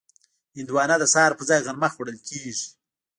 هندوانه 0.57 0.95
د 0.99 1.03
سهار 1.13 1.31
پر 1.37 1.43
ځای 1.49 1.59
غرمه 1.65 1.89
خوړل 1.93 2.17
کېږي. 2.27 2.55